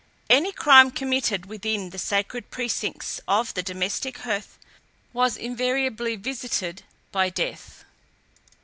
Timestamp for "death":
7.29-7.85